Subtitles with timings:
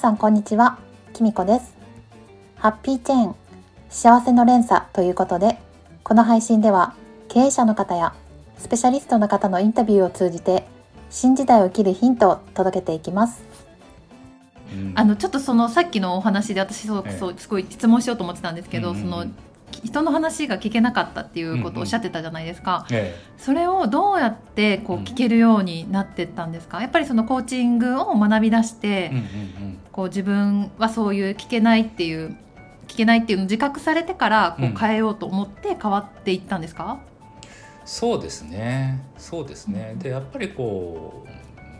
[0.00, 0.78] さんこんにちは。
[1.12, 1.74] きみこです。
[2.56, 3.34] ハッピーチェーン
[3.90, 5.58] 幸せの連鎖ということで
[6.02, 6.94] この配信では
[7.28, 8.14] 経営者の方や
[8.56, 10.66] スペシャリストの方のインタビューを通じて
[11.10, 13.44] 新時代を生きるヒントを届けていきます。
[14.94, 19.26] あのちょっとそのさっきのお話で私そうそうすごい質問しようと思ってたんですけど、その
[19.70, 22.96] 人の話が聞けなかったっていうことをおっしゃってたじゃないですか、うん。
[22.96, 26.80] うんええ、それをどうやってこう聞けるようになってったんですか？
[26.80, 29.26] やっぱりそのコーチングを学び出して、うんうんう
[29.72, 32.36] ん、こう自分はそういう聞けないっていう
[32.88, 36.98] 聞けないっていうのを自覚されてからこう変えようと思って変わっていったんですか、うん、
[37.86, 39.00] そうですね。
[39.16, 41.24] そうですね、でやっぱりこ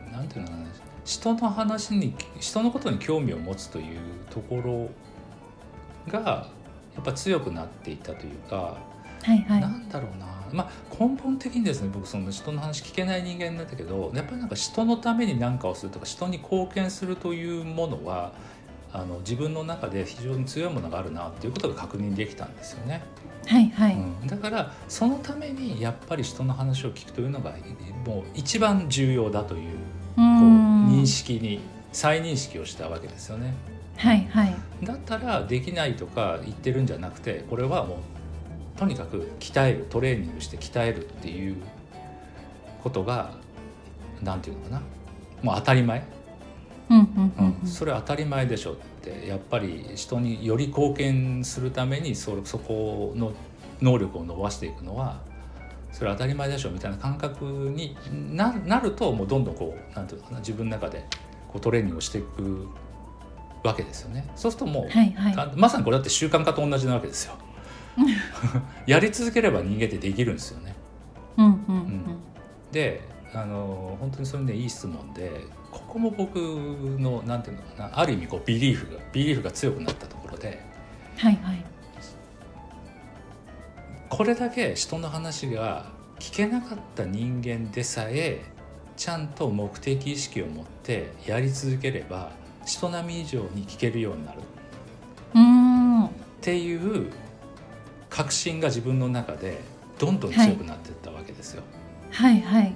[0.08, 0.66] うなんていうのかな
[1.04, 3.98] 人の話に人のことに興味を持つという
[4.30, 6.46] ところが
[7.00, 8.76] やっぱ強くなっていったというか、
[9.22, 18.32] はいはい、なんだろうな、まあ、根本的にですね僕その人の話聞けない人間なんだけどやっぱりなんか人のために何かをするとか人に貢献するというものは
[18.92, 23.02] あの自分の中で非常に強いものがあるなっていうことが確認できたんですよね。
[23.46, 27.54] はいはい、うん、だからそのためにやっぱり人の話を聞くというのが
[28.04, 29.76] もう一番重要だというこ
[30.16, 31.60] う認識に
[31.92, 33.54] 再認識をしたわけですよね。
[34.00, 41.56] はいはい、だったらできないとか言ってるんじゃなくてこれはもうとにかく鍛えるトレーニングして鍛えるっていう
[42.82, 43.34] ことが
[44.22, 44.82] 何て言うのかな。
[45.42, 46.02] もう当たり前、
[46.88, 53.32] うんそれ当たり前でしょってやっぱり人により貢献するためにそそこの
[53.82, 55.20] 能力を伸ばしていくのは
[55.92, 61.04] それ当たり前でしょみたいな感覚になるともうどんどんこうなんていうのかな自分の中で
[61.48, 62.68] こうトレーニングをしていく
[63.62, 64.30] わけですよね。
[64.36, 67.34] そうするともう、はいはい、まさにこれだって習慣化と同じなわけですよ。
[68.86, 70.74] やり続ければ人間ってできるんですよね。
[71.36, 72.02] うんうんうん、
[72.72, 73.00] で
[73.32, 80.62] あの本当にそれねいい質問でここも僕のなんていうのかなある意味こうビリーフがビリーフが強くなったところで、
[81.16, 81.64] はいはい、
[84.08, 88.42] これだけ人の話が聞けなかった人間でさえ
[88.96, 92.32] ちゃんと目的意識を持ってやり続ければ
[92.64, 94.40] 人並み以上に聞けるようになる。
[96.40, 97.10] っていう
[98.08, 99.60] 確信が自分の中で
[99.98, 101.62] どんどん強くなっていったわけですよ。
[102.10, 102.74] はい、はい、はい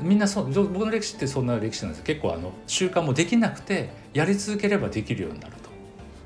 [0.00, 5.70] みんなそう僕の歴史ってそんな歴史なんです結構あの習慣もできなくてやり続ければできるようになると。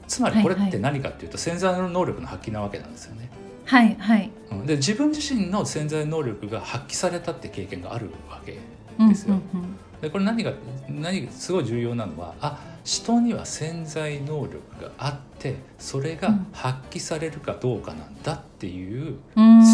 [0.09, 3.29] つまりこれって何かっていうと潜在の能力の発揮なわけなんですよね。
[3.65, 4.31] はいはい、
[4.65, 9.35] で自分自身の潜在能力が発揮されたって経験があるわけですよ。
[9.35, 10.53] うんうんうんでこれ何が
[10.89, 19.17] 何すごい重要なのはあ人には潜在能力があってそれが発揮されるかどうかなんだっていう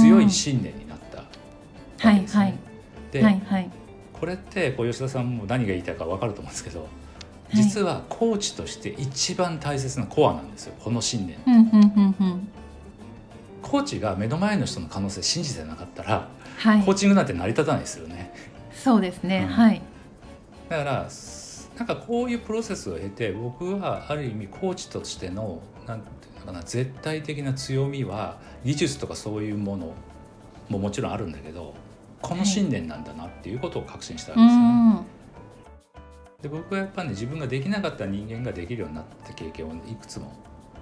[0.01, 2.41] 強い信念になったわけですね。
[2.41, 2.59] はいはい、
[3.13, 3.71] で、はいはい、
[4.15, 6.89] これってこう吉田さんも何が言いたいか分かると思うんですけど
[7.53, 11.37] 実はコーチとして一番大切なコアなんですよこの信念。
[13.61, 18.33] コーチが目の前の人の可能性信じてなかったら、はい、コーチングなんて成り立たないですよね。
[18.73, 19.83] そうですね、うん、はい
[20.73, 21.09] だから
[21.77, 29.93] なんかこういうプロセスを経て僕はある意味コーチとしてのなんていうのかな絶対的な強みは技術とかそういうもの
[30.71, 31.75] ももちろんあるんだけど
[32.23, 35.07] この信念なんだなっていうことを確信したわけですね。
[36.41, 40.33] で僕はやっぱね自分ができなかった人間ができるようになった経験をいくつも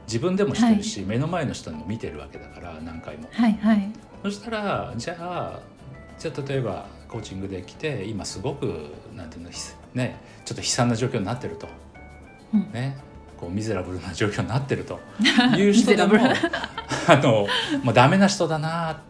[0.06, 3.28] 自分でもしてるし、はい、目の前の人にも見てるわけだから何回も。
[3.32, 3.92] はいはい、
[4.22, 5.60] そしたらじゃあ
[6.16, 9.50] じゃあ例えばコーチングで来て今すごくなんていうの
[9.94, 11.68] ねちょっと悲惨な状況になってると、
[12.54, 12.96] うん、ね
[13.38, 15.00] こうミゼラブルな状況になってると。
[15.56, 16.14] いう人でも
[17.08, 17.46] あの
[17.82, 19.00] もうダメな人だな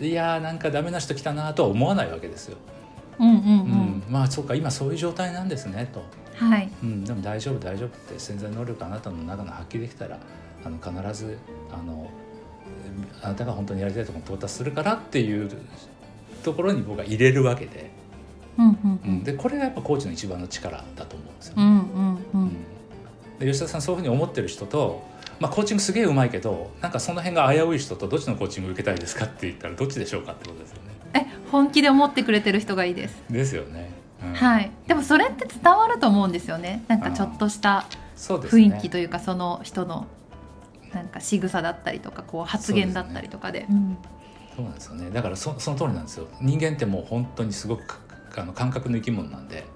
[0.00, 2.58] いやーなんかダメな人来たなとは思わないわけですよ。
[3.18, 6.68] うんうんうん、まあそうか今そういう状態なんですねと、はい。
[6.82, 10.18] うん、でも大丈夫大丈夫って潜在能力あなたの中の発揮できたら
[10.64, 11.38] あの必ず
[11.72, 12.08] あの
[13.22, 15.50] あなたが本当にやりたいところに到達するからっていう
[16.44, 17.90] ところに僕は入れるわけで、
[18.58, 19.00] うんうん。
[19.04, 21.62] うん、でこれがやっぱコーチの一番の力だと思うんですよね。
[21.62, 22.56] うんうんうん、
[23.38, 25.02] で吉田さんそういうふうに思ってる人と、
[25.40, 30.82] まあ、コーチングすげえうまいけどなんかその辺が危うい人とどっちのコーチング受けたいですかって言ったらどっちでしょうかってことですよね。
[31.14, 33.22] え本気で思ってくれてる人がいいです。
[33.30, 33.90] ですよね。
[34.22, 36.84] うん、はい、でもそれって伝わると思うんですよね。
[36.88, 40.06] なんかちょっとした雰囲気というかその人の
[40.92, 43.66] なんか仕草だったりとかこう発言だったりとかで。
[44.56, 45.10] そうなんですよね。
[45.10, 46.26] だからそその通りなんですよ。
[46.40, 48.00] 人間ってもう本当にすごく
[48.36, 49.66] あの感覚の生き物なんで。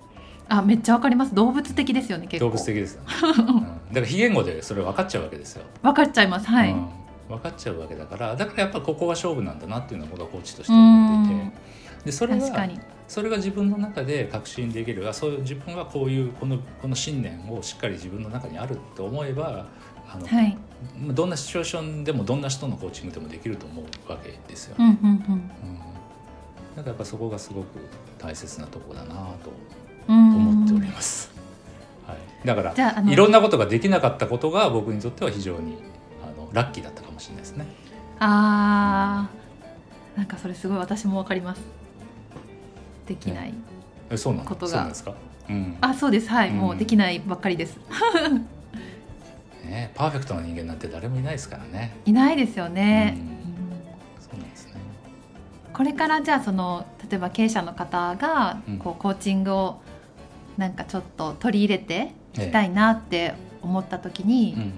[0.48, 1.34] あめっちゃわかります。
[1.34, 2.50] 動物的ですよね結構。
[2.50, 3.08] 動物的ですよね、
[3.38, 5.62] うん、だから非言語でそれ分かっちゃうわけですよ。
[5.82, 6.46] 分かっちゃいます。
[6.46, 6.88] はい、うん、
[7.28, 11.52] 分かっちゃうわけだからだからやっぱここが勝負なんだなっていうのは僕はコーチとして思っていて
[12.06, 12.68] でそれが
[13.08, 15.08] それが自分の中で確信できる。
[15.08, 19.66] あそういう自分はこういうこのこの信念をしっかり自分の中にあると思えば
[20.10, 20.56] あの、はい、
[21.12, 24.76] どんなシチュエーションでもどんな人のコーチングでもできると思うわけですよ。
[24.78, 25.06] うんうんうん。
[25.06, 25.91] うん、
[26.76, 27.66] だからやっぱそこがすごく
[28.18, 29.14] 大切なとこだな
[29.44, 29.52] と
[30.08, 31.30] 思っております。
[32.06, 35.76] はい、だからいろんなことができなかったことが僕にとっては非常に
[36.22, 37.66] あのラッキーだったかもしれないですね。
[38.18, 41.60] あーなんかそれすごい私もわかります。
[43.06, 43.54] できない
[44.08, 44.94] ことが。
[44.94, 45.14] そうか？
[45.50, 47.76] うん、あそうですはい、うん、もうできないばっかりです。
[49.64, 51.96] ねパーフェクトな人間なんて誰もいないですからね。
[52.04, 53.16] いないですよね。
[53.26, 53.31] うんそうなんですね。
[55.72, 59.80] これからじゃあその例えば経営者の方がこうコーチングを
[60.56, 64.72] なんかちょっと取り入れていきたいなって思った時に、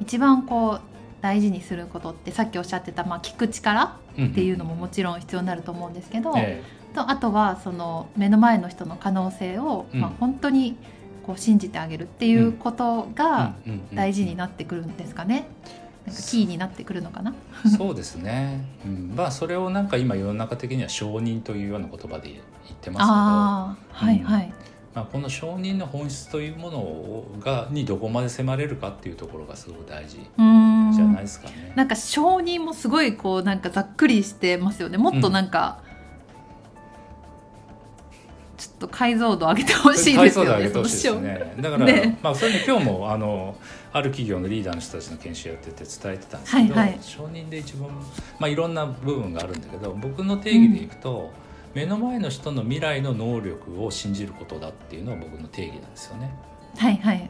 [0.00, 0.80] 一番こう
[1.20, 6.32] 大事にすることってさっきおっしゃってた、まあ、聞く力っていうのももちろん必要になると思うんですけど、
[6.94, 10.76] とあとはその目の前の人の可能性を、まあ、本当に
[11.26, 13.54] こう信じてあげるっていうことが
[13.92, 15.46] 大事になってくるんですかね。
[16.08, 17.34] なんかキーになってくるのかな？
[17.76, 18.64] そうですね。
[18.84, 22.42] うん、まあそれをなんか今世の中的には承認というような言葉で言っ
[22.80, 24.46] てますけど、はいはい。
[24.46, 24.52] うん
[24.94, 30.42] まあ、この承認の本質というものがにどこまで迫れるかっていうところがすごく大事じゃ
[31.04, 31.72] ないですかね。
[31.76, 34.98] なんか承認もすごいこうなんかざっくりしてますよね。
[34.98, 35.87] もっとなんか、ちょっ
[38.78, 40.44] と解像度上げてほしいですよね。
[40.44, 41.54] 解像度上げてほしいですね。
[41.60, 43.56] だから、ね、まあそれに今日もあの
[43.92, 47.90] ある企業のリーダーの人たちの研修やってて伝えてたんですけど、はいはい、承認で一番
[48.38, 51.32] まあいろんな部分があるんだけど、僕の定義でいくと、
[51.74, 56.34] うん、目の前の人の未来の能力を信じることだっていうのは僕の定義なんですよね。
[56.76, 57.18] はいはい。
[57.18, 57.28] うん、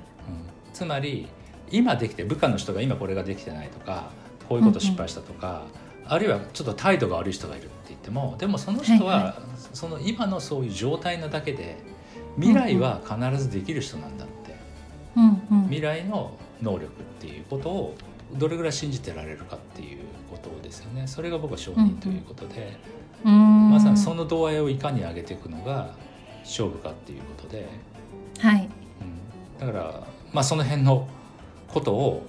[0.73, 1.29] つまり
[1.71, 4.11] 今できて部下の人が今これができてないとか、
[4.49, 5.49] こういうこと失敗したとか。
[5.49, 7.69] うんうんあるいはちょっと態度が悪い人がいる
[7.99, 9.37] ってもでもその人は
[9.73, 11.77] その今のそういう状態なだけで
[12.37, 14.57] 未来は必ずできる人なんだって、
[15.67, 16.89] 未来の能力っ
[17.21, 17.97] ていうことを
[18.35, 19.99] どれぐらい信じてられるかっていう
[20.31, 21.07] ことですよね。
[21.07, 22.77] それが僕は承認ということで、
[23.25, 25.95] まさにその度合いをいかに上げていくのが
[26.45, 27.67] 勝負かっていうことで、
[28.39, 28.69] はい。
[29.61, 31.09] うん、だからまあその辺の
[31.69, 32.27] ことを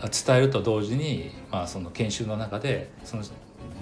[0.00, 3.22] 伝えると同時に、まあ、その研修の中でその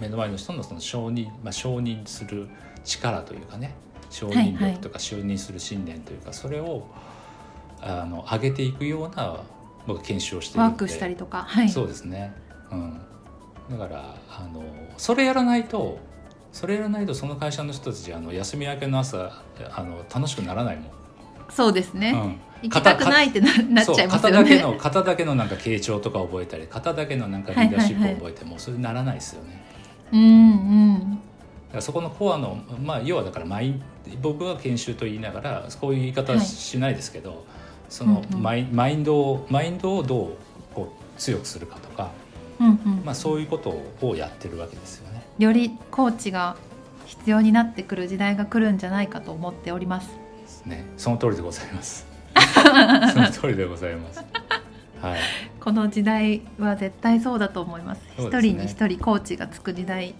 [0.00, 2.48] 目の前の人のその承認、まあ、承認する
[2.84, 3.74] 力というかね
[4.10, 6.86] 承認力とか承認する信念というか、それを
[7.80, 9.40] あの上げていくような
[9.86, 12.32] 僕研修をしてワークしたりとか、はい、そうですね、
[12.70, 13.00] うん、
[13.70, 14.62] だからあの
[14.96, 15.98] それやらないと
[16.52, 20.84] それやらないとその会社の人たちあの休み明けの朝あの楽しくならないもん。
[21.50, 22.40] そうですね、うん。
[22.62, 24.30] 行きたくないってななっちゃいますよね。
[24.30, 29.62] 型だけの型だけのなんか傾聴とか覚えたり型だけのなんかリーダーシップを覚えてもそれならないですよね。
[30.12, 33.80] うんうんそこのコアの、まあ、要はだからマイ
[34.20, 37.38] 僕は研修と言いながらこういう言い方しないですけど、はい、
[37.88, 40.36] そのマイうんうん、マインドをマインドをどう
[40.74, 42.10] こう強くするかとか、
[42.60, 45.24] うんうん、まあ、そういうことをやってるわけですよね。
[45.38, 46.56] よりコーチが
[47.06, 50.10] 必要になってくる時代が来るんじゃないかと思っております。
[50.64, 52.06] ね、その通りでございます。
[53.12, 54.24] その通りでございます。
[55.00, 55.18] はい。
[55.64, 58.02] この時代は絶対そうだと思います。
[58.18, 60.14] 一、ね、人に一人コーチがつく時代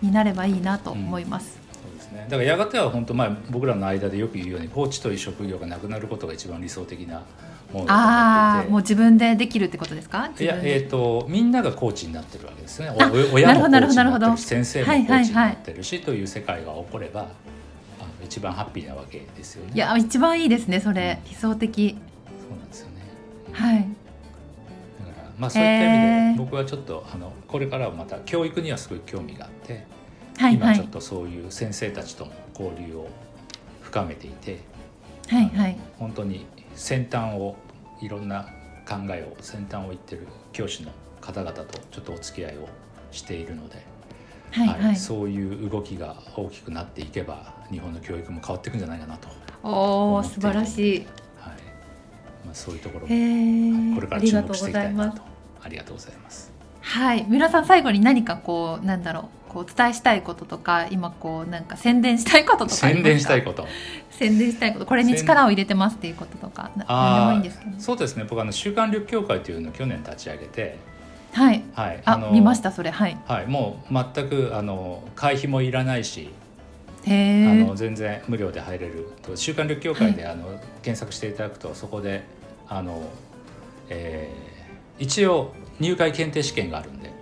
[0.00, 1.58] になればいいなと思います。
[1.82, 2.26] そうですね。
[2.28, 7.24] だからやがては本当まあ僕らの間でよく言うようにコーチという職業がなくなることが一番理想的な
[7.72, 10.30] ものだああ、もう自分でできるってことですか？
[10.38, 12.90] いやえっ、ー、とみんながコーチになってるわけですね。
[12.96, 17.26] 親もコーチになってるし、先生もコーチになってるし、という世界が起これば。
[18.24, 19.72] 一番ハッピーなわけですよね。
[19.74, 21.96] いや一番いいですねそれ、理想的。
[22.48, 22.94] そうなんですよね。
[23.52, 23.88] はい。
[25.38, 25.98] まあそういった意
[26.32, 29.86] 味で僕はちょっとあのこれからはまた教育にはすごい興味があって、
[30.36, 33.08] はい、今ちょっとそういう先生たちとも交流を
[33.82, 34.58] 深めていて、
[35.28, 37.56] はいはい、本当に先端を
[38.00, 38.48] いろんな
[38.86, 40.90] 考えを先端を言ってる教師の
[41.20, 42.68] 方々とちょっとお付き合いを
[43.10, 43.98] しているので。
[44.50, 49.28] はいはい、そういう動きが大きくなっていけば日本の教育も変わっていくんじゃないかなと
[49.62, 51.52] おお素晴らしい、はい。
[52.46, 53.12] まあ、そういうところもこ
[54.16, 55.22] れから注目していきたいなと。
[55.62, 56.52] ありがとうございます。
[56.80, 57.26] はい。
[57.28, 59.24] 皆さん最後に何かこうなんだろう。
[59.48, 63.66] こう伝えしたいこととか今こうなんか宣伝したいこととか宣伝したいこと。
[64.10, 64.86] 宣伝したいこと。
[64.86, 68.26] これに力を入れてますっていうこととか何でもいいんですけど、そうですね。
[68.28, 70.76] 僕あの週刊力協会というのを去年立ち上げて
[71.32, 72.90] はい、はい、あの見ましたそれ。
[72.90, 76.28] はい、はい、もう全くあの会費もいらないし
[77.06, 79.34] あの全然無料で入れると。
[79.34, 82.22] 週刊力協会で、はい、あの検索していただくとそこで
[82.68, 83.08] あの、
[83.90, 87.12] えー、一応入会検定試験があるんで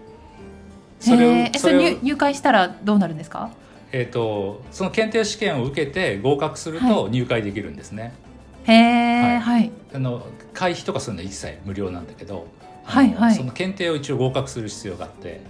[1.01, 3.51] それをそれ入会したらどうなるんですか？
[3.93, 8.13] えーと、その検定試験を受けて合格すると入会できるんですね。
[8.65, 8.79] はい、へ
[9.35, 12.47] え、はい、あの会費とかするのは一切無料なんだけど、
[12.83, 15.41] はいはい、その検定を一応合格する必要があって。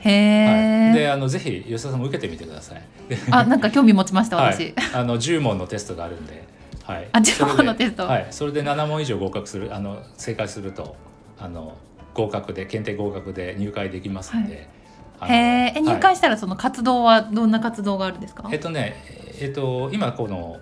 [0.00, 2.82] へえ、はい、であのぜひ吉田さんも受けてみてください。
[3.30, 4.74] あなんか興味持ちました私。
[4.76, 6.42] はい、あの10問のテストがあるんで。
[6.84, 8.04] はい、あ10問のテスト。
[8.04, 10.96] はい、それで7問以上合格するあの正解すると
[11.38, 11.76] あの
[12.14, 14.68] 合格で検定合格で入会できますんで。
[15.18, 18.96] はい、へえ入会したらその活動はどんな活動があるんですか、えっとね
[19.38, 20.58] えっと今この、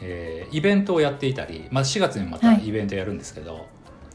[0.00, 3.66] えー、イベントをやっていたり、まあ、4月にまたイベントやるんですけど、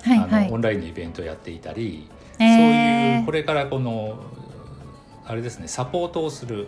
[0.02, 4.20] はい、あのオンラインのイベントをやっていたり、そういうこれからこの
[5.26, 6.68] あれですねサポートをする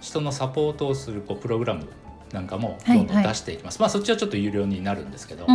[0.00, 1.86] 人のサポートをするこうプログラム
[2.32, 5.46] なんかもどんどん出していきます、はいはい、まあそっちはちょっと有料になるんですけど、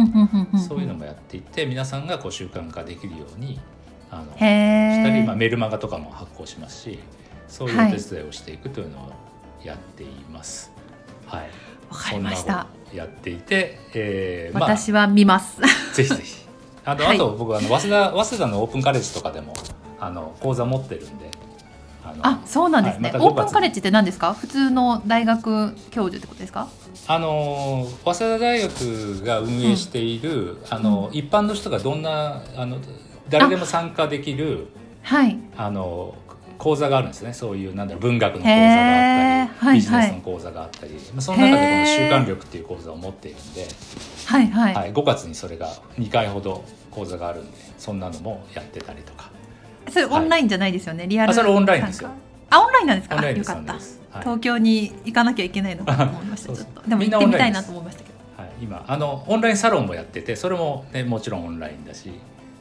[0.68, 3.60] そういうのもやっていって皆さんがこう習慣化できるように
[4.10, 7.00] あのしたり、まあ、メルマガとかも発行しますし
[7.48, 9.12] そういうお手伝いをしていくというのを
[9.64, 10.72] やっています。
[11.28, 11.50] はい、
[11.90, 12.68] わ、かりました。
[12.94, 15.62] やっていて、えー、まあ、私は見ます。
[15.94, 16.46] ぜひぜひ。
[16.86, 19.54] あと、 はい、あと僕あの早稲田早稲田のオープンカレッジとかでも
[20.00, 21.32] あの講座持ってるんで。
[22.24, 24.34] あそうなんですね、はいま、オープンカレッジって何ですか？
[24.34, 26.70] 普通の大学教授ってことですか？
[27.08, 32.78] あの早稲田大学が運営している、うん、あの一般の人がどんなあの
[33.30, 34.68] 誰でも参加できる
[35.02, 35.38] はい。
[35.58, 36.16] あの
[36.58, 37.34] 講座があるんですね。
[37.34, 38.62] そういうなんだろう文学の講座が
[39.42, 43.68] あったりビジネスの講座があったり、その中でこの習慣力っていう講座を持っているんで、
[44.26, 49.30] はいはい、はい、5月にそれが2回ほど講座があるんでそんなのもやってたりとか
[49.90, 51.34] それオンラインじゃないですよね、はい、リアル。
[51.34, 52.10] それオンラインですよ。
[52.50, 53.16] あオンラインなんですか？
[53.16, 53.82] よかった、はい、
[54.20, 56.56] 東京に行かなきゃいけないのかと思いました。
[56.56, 56.82] ちょっと。
[56.88, 58.44] でも行ってみたいなと思いましたけど。
[58.44, 58.86] はい、今。
[58.88, 62.12] あのオンラインサロンもやっててそれも、ね、もちろんオンラインだし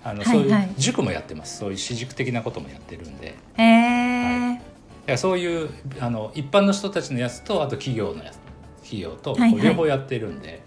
[0.05, 1.59] あの、そういう塾もやってます。
[1.59, 3.35] そういう私塾的なこともやってるんで。
[3.57, 4.59] へえ、はい、い
[5.07, 8.38] やそういうあの一般の人たちのやつとあと企業のやつ
[8.83, 10.62] 企業と両方やってるんで、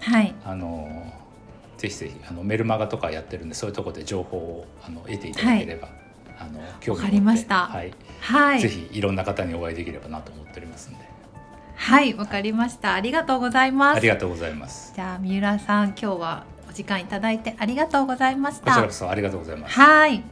[0.00, 1.12] はい、あの
[1.82, 5.96] ぜひぜひあのメルマガとかやってるんでそういうところで情報をあの得ていただければ、はい、
[6.38, 10.98] あの興味を持ってはい、はい、ぜひいろんな方にお会いできればなと思っておりますんで。
[11.74, 12.94] はいわかりました。
[12.94, 13.96] ありがとうございます。
[13.96, 14.92] ありがとうございます。
[14.94, 18.70] じゃあ三浦さん今日はお時間いただいてありがとうございました。
[18.70, 19.74] こちらこそありがとうございます。
[19.74, 20.22] はい